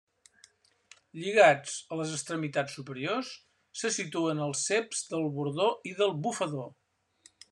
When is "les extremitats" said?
1.99-2.79